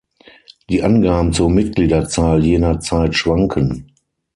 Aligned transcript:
Die 0.67 0.81
Angaben 0.81 1.31
zur 1.31 1.51
Mitgliederzahl 1.51 2.43
jener 2.43 2.79
Zeit 2.79 3.13
schwanken. 3.15 3.91